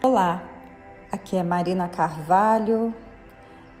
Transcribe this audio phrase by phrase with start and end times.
[0.00, 0.44] Olá,
[1.10, 2.94] aqui é Marina Carvalho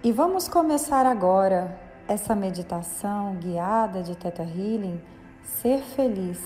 [0.02, 1.78] e vamos começar agora
[2.08, 5.00] essa meditação guiada de Teta Healing,
[5.44, 6.40] Ser Feliz.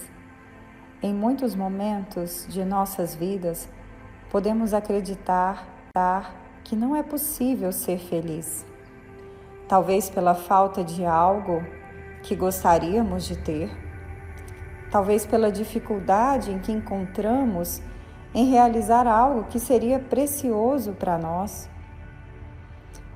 [1.02, 3.66] Em muitos momentos de nossas vidas,
[4.30, 5.66] podemos acreditar
[6.62, 8.66] que não é possível ser feliz.
[9.66, 11.64] Talvez pela falta de algo
[12.22, 13.70] que gostaríamos de ter,
[14.90, 17.82] talvez pela dificuldade em que encontramos
[18.34, 21.68] em realizar algo que seria precioso para nós.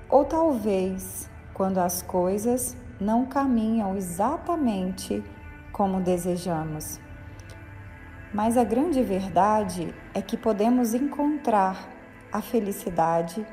[0.09, 5.23] Ou talvez quando as coisas não caminham exatamente
[5.73, 7.01] como desejamos.
[8.33, 11.89] Mas a grande verdade é que podemos encontrar
[12.33, 13.47] a felicidade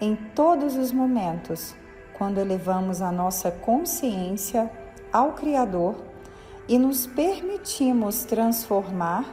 [0.00, 1.74] em todos os momentos
[2.16, 4.70] quando elevamos a nossa consciência
[5.12, 5.96] ao Criador
[6.68, 9.24] e nos permitimos transformar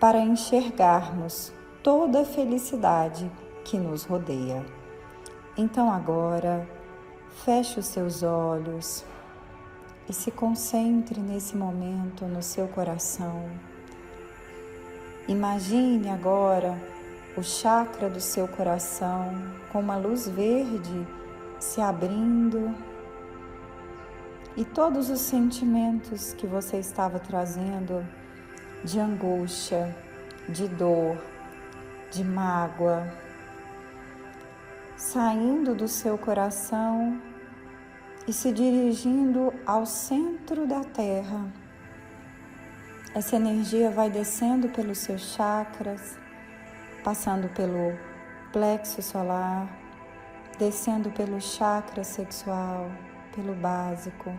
[0.00, 3.30] para enxergarmos toda a felicidade
[3.64, 4.64] que nos rodeia.
[5.56, 6.66] Então agora,
[7.44, 9.04] feche os seus olhos
[10.08, 13.44] e se concentre nesse momento no seu coração.
[15.28, 16.76] Imagine agora
[17.36, 19.32] o chakra do seu coração
[19.70, 21.06] com uma luz verde
[21.58, 22.74] se abrindo
[24.56, 28.06] e todos os sentimentos que você estava trazendo
[28.84, 29.94] de angústia,
[30.48, 31.16] de dor,
[32.10, 33.06] de mágoa,
[34.96, 37.20] saindo do seu coração
[38.26, 41.46] e se dirigindo ao centro da Terra.
[43.14, 46.18] Essa energia vai descendo pelos seus chakras,
[47.02, 47.96] passando pelo
[48.52, 49.68] plexo solar,
[50.58, 52.90] descendo pelo chakra sexual,
[53.34, 54.32] pelo básico,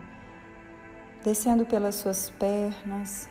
[1.24, 3.28] descendo pelas suas pernas,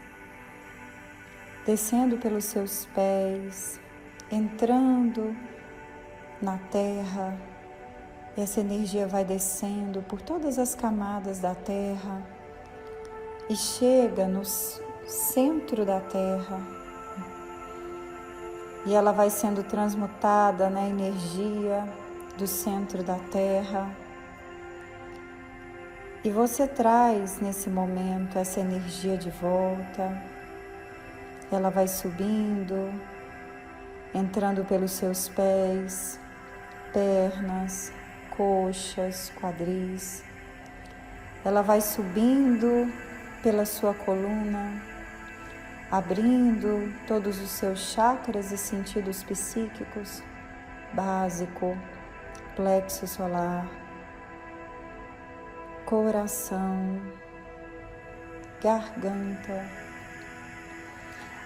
[1.65, 3.79] descendo pelos seus pés,
[4.31, 5.35] entrando
[6.41, 7.37] na terra.
[8.37, 12.25] Essa energia vai descendo por todas as camadas da terra
[13.49, 14.43] e chega no
[15.05, 16.59] centro da terra.
[18.85, 21.87] E ela vai sendo transmutada na energia
[22.37, 23.95] do centro da terra.
[26.23, 30.21] E você traz nesse momento essa energia de volta
[31.51, 32.93] ela vai subindo,
[34.13, 36.19] entrando pelos seus pés,
[36.93, 37.91] pernas,
[38.37, 40.23] coxas, quadris.
[41.43, 42.93] Ela vai subindo
[43.41, 44.81] pela sua coluna,
[45.89, 50.23] abrindo todos os seus chakras e sentidos psíquicos,
[50.93, 51.75] básico,
[52.55, 53.80] plexo solar,
[55.91, 57.01] coração,
[58.63, 59.61] garganta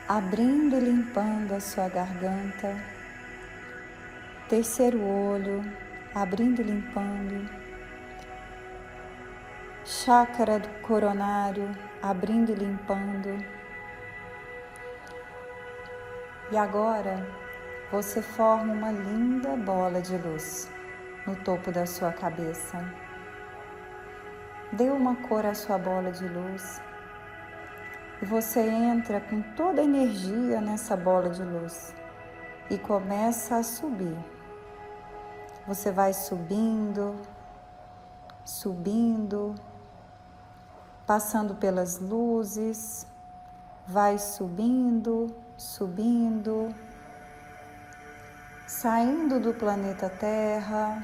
[0.07, 2.77] abrindo e limpando a sua garganta,
[4.47, 5.63] terceiro olho,
[6.13, 7.49] abrindo e limpando,
[9.83, 13.43] chácara do coronário, abrindo e limpando.
[16.51, 17.27] E agora
[17.91, 20.69] você forma uma linda bola de luz
[21.25, 23.04] no topo da sua cabeça.
[24.71, 26.81] Dê uma cor à sua bola de luz.
[28.21, 31.93] E você entra com toda a energia nessa bola de luz.
[32.69, 34.17] E começa a subir.
[35.67, 37.15] Você vai subindo,
[38.43, 39.55] subindo,
[41.05, 43.07] passando pelas luzes,
[43.87, 45.27] vai subindo,
[45.57, 46.73] subindo,
[48.67, 51.03] saindo do planeta Terra,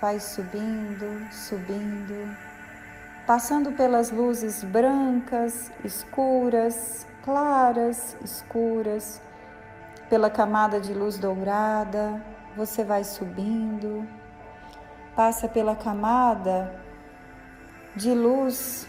[0.00, 2.48] vai subindo, subindo
[3.28, 9.20] passando pelas luzes brancas, escuras, claras, escuras,
[10.08, 12.24] pela camada de luz dourada,
[12.56, 14.08] você vai subindo,
[15.14, 16.74] passa pela camada
[17.94, 18.88] de luz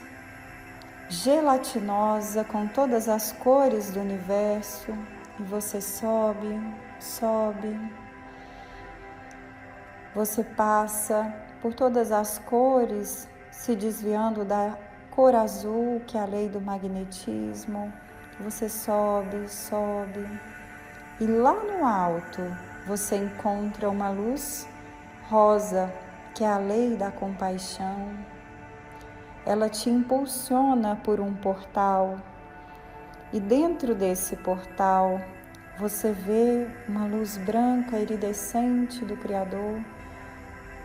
[1.10, 4.98] gelatinosa com todas as cores do universo
[5.38, 6.58] e você sobe,
[6.98, 7.78] sobe.
[10.16, 13.28] Você passa por todas as cores
[13.60, 14.78] se desviando da
[15.12, 17.92] cor azul, que é a lei do magnetismo.
[18.40, 20.26] Você sobe, sobe.
[21.20, 22.42] E lá no alto
[22.88, 24.66] você encontra uma luz
[25.28, 25.94] rosa,
[26.34, 28.18] que é a lei da compaixão.
[29.46, 32.18] Ela te impulsiona por um portal.
[33.34, 35.20] E dentro desse portal
[35.78, 39.84] você vê uma luz branca iridescente do Criador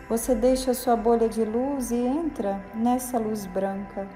[0.07, 4.07] você deixa sua bolha de luz e entra nessa luz branca.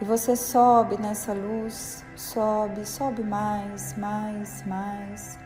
[0.00, 5.38] E você sobe nessa luz, sobe, sobe mais, mais, mais,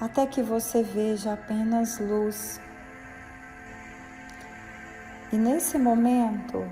[0.00, 2.60] até que você veja apenas luz.
[5.32, 6.64] E nesse momento,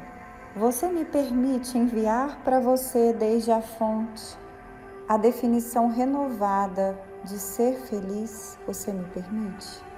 [0.54, 4.36] você me permite enviar para você desde a fonte
[5.08, 8.58] a definição renovada de ser feliz?
[8.66, 9.91] Você me permite?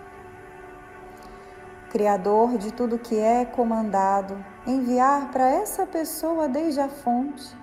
[1.94, 7.56] Criador de tudo que é comandado, enviar para essa pessoa desde a fonte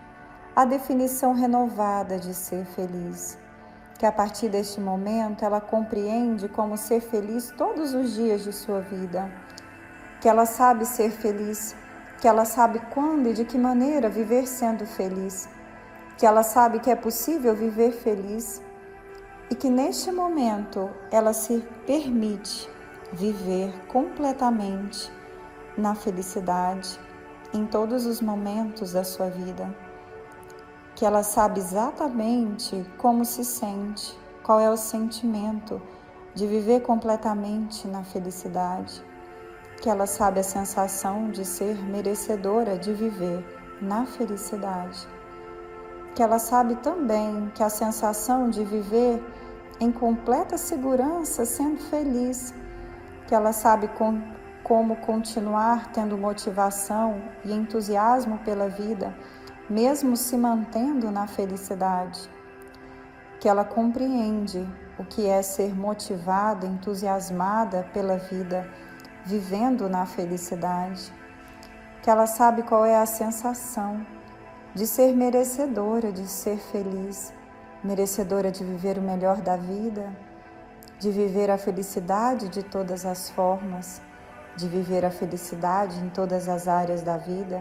[0.56, 3.38] a definição renovada de ser feliz.
[4.00, 8.80] Que a partir deste momento ela compreende como ser feliz todos os dias de sua
[8.80, 9.30] vida.
[10.22, 11.75] Que ela sabe ser feliz,
[12.22, 15.50] que ela sabe quando e de que maneira viver sendo feliz.
[16.18, 18.62] Que ela sabe que é possível viver feliz
[19.50, 22.69] e que neste momento ela se permite
[23.13, 25.12] viver completamente
[25.78, 27.00] na felicidade
[27.54, 29.74] em todos os momentos da sua vida.
[30.96, 35.81] Que ela sabe exatamente como se sente, qual é o sentimento
[36.34, 39.04] de viver completamente na felicidade.
[39.81, 43.44] Que ela sabe a sensação de ser merecedora de viver
[43.81, 45.07] na felicidade.
[46.16, 49.22] Que ela sabe também que a sensação de viver
[49.80, 52.54] em completa segurança, sendo feliz,
[53.31, 54.22] que ela sabe com,
[54.62, 59.16] como continuar tendo motivação e entusiasmo pela vida,
[59.69, 62.30] mesmo se mantendo na felicidade,
[63.39, 64.68] que ela compreende
[65.00, 68.69] o que é ser motivada, entusiasmada pela vida,
[69.24, 71.10] vivendo na felicidade,
[72.04, 74.06] que ela sabe qual é a sensação
[74.75, 77.33] de ser merecedora, de ser feliz,
[77.81, 80.13] merecedora de viver o melhor da vida
[81.01, 84.00] de viver a felicidade de todas as formas,
[84.56, 87.59] de viver a felicidade em todas as áreas da vida,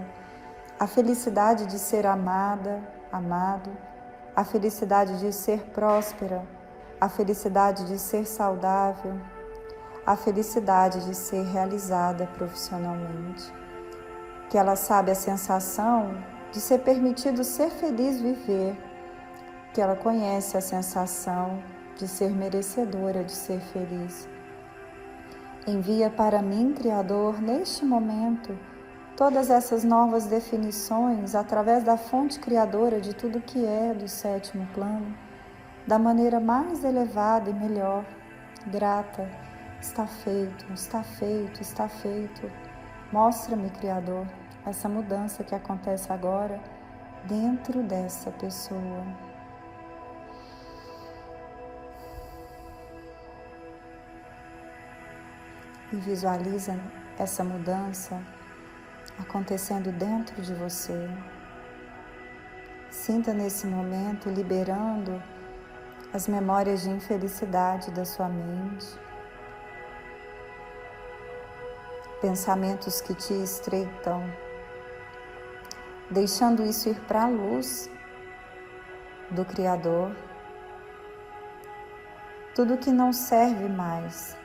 [0.79, 3.71] a felicidade de ser amada, amado,
[4.37, 6.47] a felicidade de ser próspera,
[7.01, 9.19] a felicidade de ser saudável,
[10.05, 13.51] a felicidade de ser realizada profissionalmente.
[14.51, 16.15] Que ela sabe a sensação
[16.53, 18.77] de ser permitido ser feliz viver,
[19.73, 24.27] que ela conhece a sensação de ser merecedora de ser feliz.
[25.67, 28.59] Envia para mim, Criador, neste momento,
[29.15, 35.15] todas essas novas definições através da fonte criadora de tudo que é do sétimo plano,
[35.87, 38.07] da maneira mais elevada e melhor,
[38.67, 39.29] grata.
[39.79, 42.51] Está feito, está feito, está feito.
[43.13, 44.27] Mostra-me, Criador,
[44.65, 46.61] essa mudança que acontece agora
[47.27, 49.30] dentro dessa pessoa.
[55.93, 56.79] E visualiza
[57.19, 58.21] essa mudança
[59.19, 61.09] acontecendo dentro de você.
[62.91, 65.23] Sinta nesse momento liberando
[66.13, 68.87] as memórias de infelicidade da sua mente,
[72.21, 74.23] pensamentos que te estreitam,
[76.11, 77.89] deixando isso ir para a luz
[79.31, 80.15] do Criador.
[82.55, 84.40] Tudo que não serve mais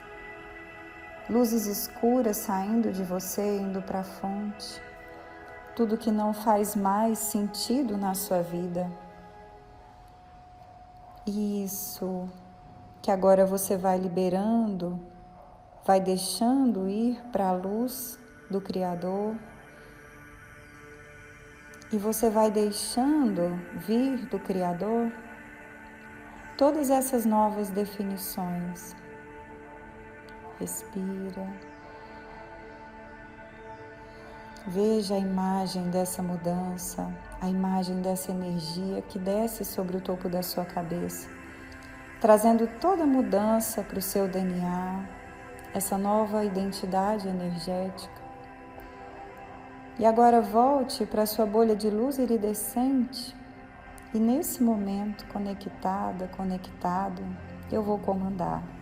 [1.28, 4.80] luzes escuras saindo de você, indo para a fonte,
[5.74, 8.90] tudo que não faz mais sentido na sua vida.
[11.26, 12.28] Isso
[13.02, 15.00] que agora você vai liberando,
[15.84, 18.18] vai deixando ir para a luz
[18.48, 19.34] do Criador.
[21.92, 25.12] E você vai deixando vir do Criador
[26.56, 28.94] todas essas novas definições
[30.58, 31.46] Respira.
[34.66, 40.42] Veja a imagem dessa mudança, a imagem dessa energia que desce sobre o topo da
[40.42, 41.28] sua cabeça,
[42.20, 45.04] trazendo toda a mudança para o seu DNA,
[45.72, 48.22] essa nova identidade energética.
[49.98, 53.36] E agora volte para a sua bolha de luz iridescente
[54.12, 57.22] e nesse momento, conectada, conectado,
[57.70, 58.75] eu vou comandar.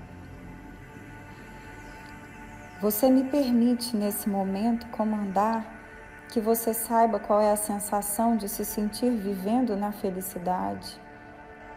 [2.85, 5.65] Você me permite nesse momento comandar
[6.29, 11.01] que você saiba qual é a sensação de se sentir vivendo na felicidade.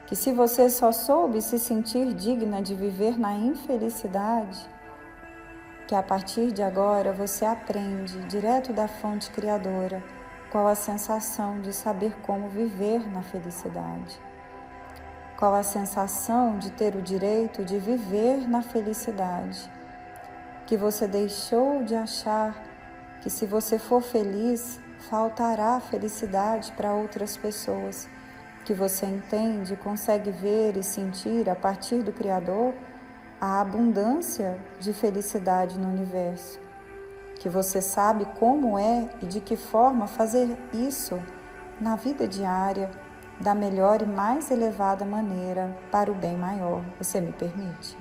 [0.06, 4.70] Que se você só soube se sentir digna de viver na infelicidade,
[5.88, 10.04] que a partir de agora você aprende direto da fonte criadora
[10.52, 14.20] qual a sensação de saber como viver na felicidade.
[15.40, 19.77] Qual a sensação de ter o direito de viver na felicidade
[20.68, 22.62] que você deixou de achar
[23.22, 28.08] que se você for feliz, faltará felicidade para outras pessoas
[28.66, 32.74] que você entende, consegue ver e sentir a partir do Criador
[33.40, 36.60] a abundância de felicidade no universo,
[37.40, 41.18] que você sabe como é e de que forma fazer isso
[41.80, 42.92] na vida diária
[43.40, 46.84] da melhor e mais elevada maneira para o bem maior.
[47.00, 47.96] Você me permite?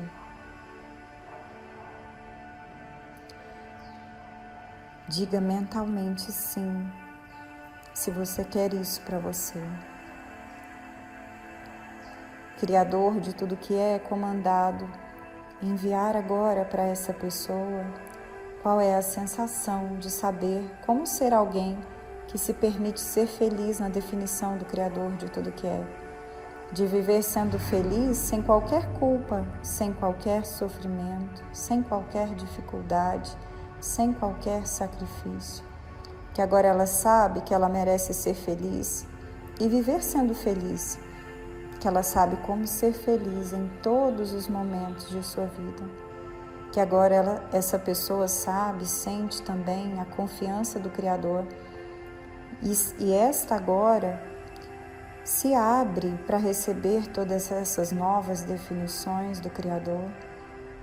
[5.08, 6.84] Diga mentalmente sim,
[7.94, 9.62] se você quer isso para você.
[12.58, 14.90] Criador de tudo que é comandado,
[15.62, 17.86] enviar agora para essa pessoa
[18.64, 21.78] qual é a sensação de saber como ser alguém
[22.26, 25.86] que se permite ser feliz na definição do Criador de tudo que é.
[26.72, 33.38] De viver sendo feliz sem qualquer culpa, sem qualquer sofrimento, sem qualquer dificuldade,
[33.80, 35.64] sem qualquer sacrifício.
[36.34, 39.06] Que agora ela sabe que ela merece ser feliz
[39.60, 40.98] e viver sendo feliz.
[41.80, 45.82] Que ela sabe como ser feliz em todos os momentos de sua vida.
[46.72, 51.46] Que agora ela, essa pessoa sabe, sente também a confiança do Criador
[52.62, 54.22] e, e esta agora
[55.24, 60.04] se abre para receber todas essas novas definições do Criador,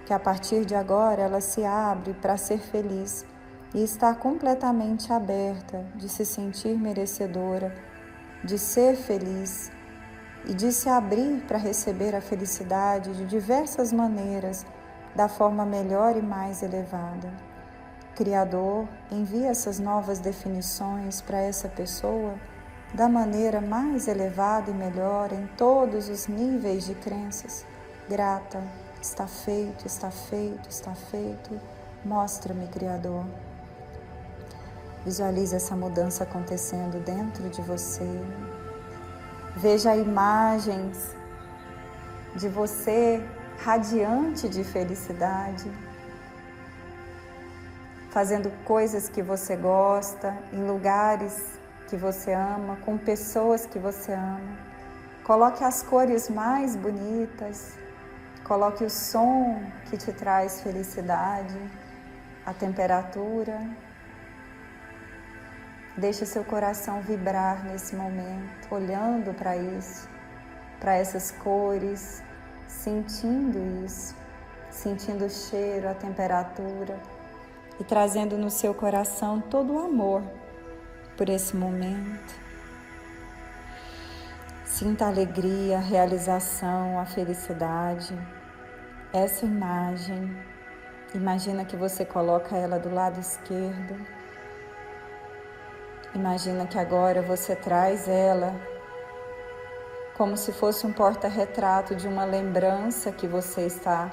[0.05, 3.25] que a partir de agora ela se abre para ser feliz
[3.73, 7.73] e está completamente aberta de se sentir merecedora,
[8.43, 9.71] de ser feliz
[10.45, 14.65] e de se abrir para receber a felicidade de diversas maneiras,
[15.15, 17.31] da forma melhor e mais elevada.
[18.15, 22.35] Criador, envia essas novas definições para essa pessoa
[22.93, 27.65] da maneira mais elevada e melhor em todos os níveis de crenças.
[28.07, 28.61] Grata,
[29.03, 31.59] está feito, está feito, está feito.
[32.05, 33.25] Mostra-me, Criador.
[35.05, 38.07] Visualize essa mudança acontecendo dentro de você.
[39.57, 41.11] Veja imagens
[42.35, 43.21] de você
[43.59, 45.69] radiante de felicidade
[48.09, 51.35] fazendo coisas que você gosta, em lugares
[51.89, 54.55] que você ama, com pessoas que você ama.
[55.23, 57.73] Coloque as cores mais bonitas,
[58.43, 61.57] coloque o som que te traz felicidade,
[62.45, 63.59] a temperatura.
[65.97, 70.09] Deixe seu coração vibrar nesse momento, olhando para isso,
[70.79, 72.23] para essas cores,
[72.67, 74.15] sentindo isso,
[74.71, 76.99] sentindo o cheiro, a temperatura
[77.79, 80.23] e trazendo no seu coração todo o amor
[81.15, 82.42] por esse momento.
[84.83, 88.13] Sinta a alegria, a realização, a felicidade.
[89.13, 90.37] Essa imagem,
[91.15, 93.95] imagina que você coloca ela do lado esquerdo.
[96.13, 98.53] Imagina que agora você traz ela
[100.17, 104.11] como se fosse um porta-retrato de uma lembrança que você está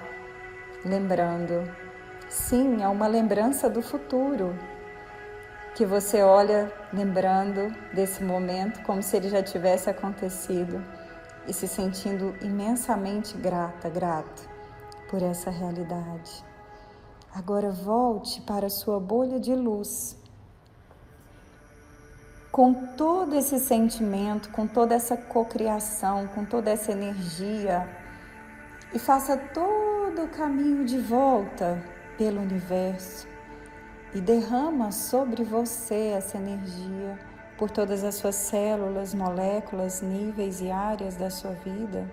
[0.85, 1.69] lembrando
[2.29, 4.57] Sim, é uma lembrança do futuro
[5.75, 10.85] que você olha lembrando desse momento como se ele já tivesse acontecido
[11.47, 14.49] e se sentindo imensamente grata, grato
[15.09, 16.45] por essa realidade.
[17.35, 20.17] Agora volte para a sua bolha de luz.
[22.51, 27.89] Com todo esse sentimento, com toda essa cocriação, com toda essa energia,
[28.93, 31.81] e faça todo o caminho de volta
[32.19, 33.30] pelo universo
[34.15, 37.19] e derrama sobre você essa energia
[37.57, 42.09] por todas as suas células, moléculas, níveis e áreas da sua vida.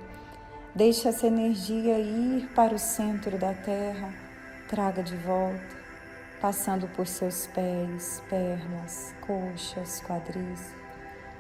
[0.76, 4.14] Deixe essa energia ir para o centro da Terra,
[4.68, 5.78] traga de volta,
[6.40, 10.76] passando por seus pés, pernas, coxas, quadris,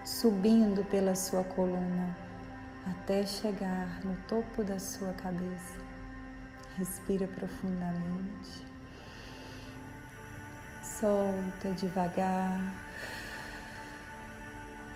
[0.03, 2.17] subindo pela sua coluna
[2.89, 5.77] até chegar no topo da sua cabeça.
[6.77, 8.66] Respira profundamente.
[10.99, 12.59] Solta devagar.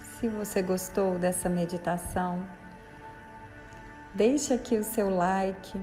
[0.01, 2.43] Se você gostou dessa meditação,
[4.11, 5.79] deixe aqui o seu like.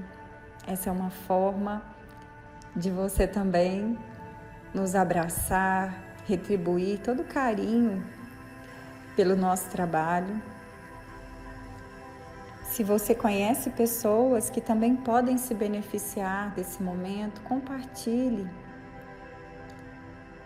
[0.67, 1.85] Essa é uma forma
[2.75, 3.97] de você também
[4.75, 5.95] nos abraçar,
[6.27, 8.05] retribuir todo o carinho
[9.15, 10.43] pelo nosso trabalho.
[12.65, 18.68] Se você conhece pessoas que também podem se beneficiar desse momento, compartilhe.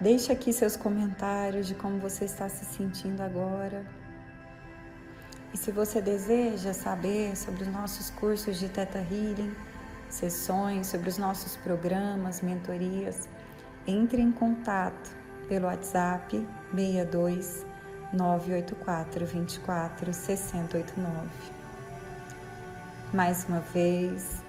[0.02, 3.86] Deixe aqui seus comentários de como você está se sentindo agora.
[5.54, 9.54] E se você deseja saber sobre os nossos cursos de Teta Healing,
[10.08, 13.28] sessões, sobre os nossos programas, mentorias,
[13.86, 15.08] entre em contato
[15.48, 16.36] pelo WhatsApp
[16.74, 17.64] 62
[18.12, 21.28] 984 24 6089.
[23.14, 24.42] Mais uma vez,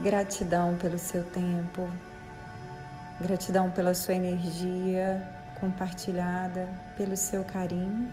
[0.00, 1.86] gratidão pelo seu tempo,
[3.20, 5.22] gratidão pela sua energia
[5.60, 8.12] compartilhada, pelo seu carinho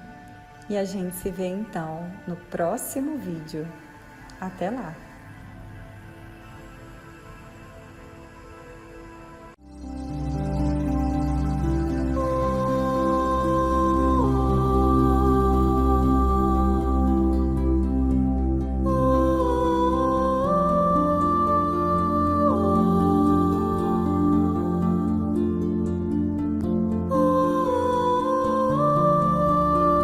[0.69, 3.67] e a gente se vê então no próximo vídeo.
[4.39, 4.95] Até lá!